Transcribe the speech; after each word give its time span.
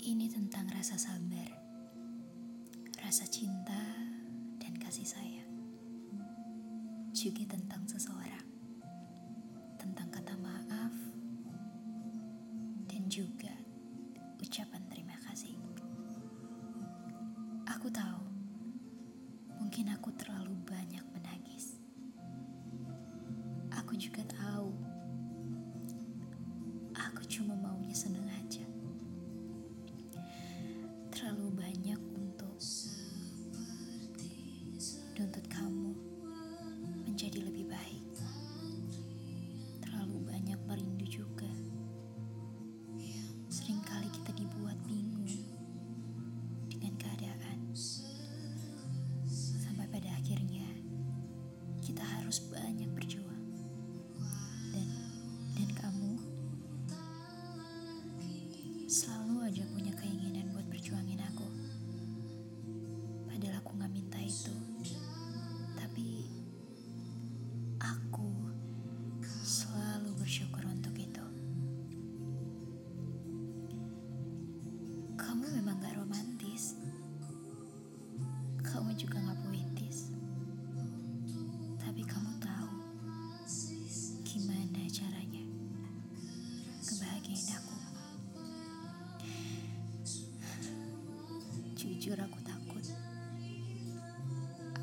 Ini 0.00 0.32
tentang 0.32 0.64
rasa 0.72 0.96
sabar, 0.96 1.60
rasa 3.04 3.28
cinta, 3.28 3.84
dan 4.56 4.72
kasih 4.80 5.04
sayang. 5.04 5.52
Juga 7.12 7.44
tentang 7.44 7.84
seseorang, 7.84 8.48
tentang 9.76 10.08
kata 10.08 10.40
maaf, 10.40 10.96
dan 12.88 13.12
juga 13.12 13.52
ucapan 14.40 14.80
terima 14.88 15.20
kasih. 15.28 15.52
Aku 17.68 17.92
tahu, 17.92 18.24
mungkin 19.60 19.92
aku 19.92 20.16
terlalu 20.16 20.56
banyak 20.64 21.04
menangis. 21.12 21.76
Aku 23.84 24.00
juga 24.00 24.24
tahu, 24.32 24.72
aku 26.96 27.20
cuma 27.28 27.59
menjadi 37.20 37.52
lebih 37.52 37.68
baik. 37.68 38.04
Terlalu 39.84 40.24
banyak 40.24 40.56
merindu 40.64 41.04
juga. 41.04 41.52
Seringkali 43.44 44.08
kita 44.08 44.32
dibuat 44.40 44.80
bingung 44.88 45.28
dengan 46.72 46.96
keadaan. 46.96 47.76
Sampai 49.36 49.84
pada 49.92 50.08
akhirnya 50.16 50.64
kita 51.84 52.00
harus 52.00 52.40
banyak 52.48 52.88
berjuang. 52.88 53.44
Dan 54.72 54.88
dan 55.60 55.68
kamu 55.76 56.16
selalu 58.88 59.44
aja 59.44 59.68
punya 59.76 59.92
keinginan 59.92 60.56
buat 60.56 60.64
perjuangin 60.72 61.20
aku. 61.20 61.44
Padahal 63.28 63.60
aku 63.60 63.76
gak 63.76 63.92
minta 63.92 64.16
itu. 64.24 64.56
Kamu 75.30 75.46
memang 75.46 75.78
gak 75.78 75.94
romantis. 75.94 76.74
Kamu 78.66 78.90
juga 78.98 79.22
gak 79.22 79.38
puitis. 79.46 80.10
Tapi 81.78 82.02
kamu 82.02 82.34
tahu 82.42 82.70
gimana 84.26 84.82
caranya 84.90 85.46
kebahagiaan 86.82 87.62
aku. 87.62 87.76
Jujur 91.78 92.18
aku 92.18 92.38
takut. 92.42 92.84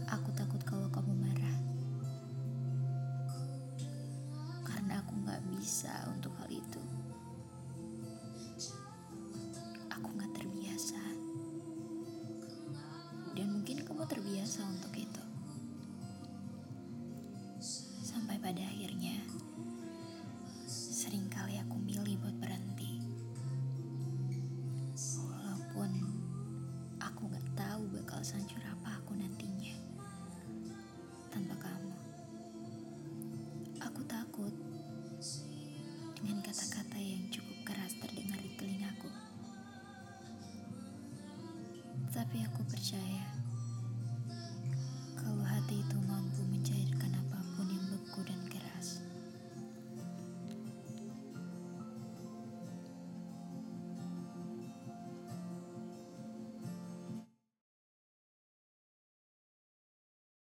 Aku 0.08 0.30
takut 0.32 0.64
kalau 0.64 0.88
kamu 0.88 1.28
marah. 1.28 1.58
Karena 4.64 5.04
aku 5.04 5.11
gak 5.28 5.44
bisa 5.52 5.92
terbiasa 14.48 14.64
untuk 14.64 14.95
itu. 14.95 15.23
Sampai 18.00 18.40
pada 18.40 18.64
akhirnya, 18.64 19.20
sering 20.72 21.28
kali 21.28 21.59
aku 21.59 21.76
milih 21.84 22.16
buat 22.23 22.31
berhenti. 22.39 23.04
Walaupun 25.20 25.92
aku 26.95 27.27
gak 27.27 27.48
tahu 27.60 27.92
bakal 27.92 28.23
sehancur 28.23 28.64
apa 28.64 28.95
aku 29.04 29.20
nantinya 29.20 29.76
tanpa 31.27 31.60
kamu. 31.60 31.92
Aku 33.83 34.00
takut 34.08 34.55
dengan 36.23 36.39
kata-kata 36.39 36.95
yang 36.95 37.27
cukup 37.36 37.67
keras 37.67 38.00
terdengar 38.00 38.39
di 38.39 38.55
telingaku. 38.55 39.11
Tapi 42.16 42.48
aku 42.48 42.64
percaya 42.64 43.46